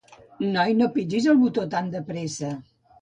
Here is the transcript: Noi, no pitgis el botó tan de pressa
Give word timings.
Noi, 0.53 0.71
no 0.79 0.87
pitgis 0.95 1.27
el 1.33 1.37
botó 1.43 1.67
tan 1.75 1.93
de 1.97 2.05
pressa 2.09 2.51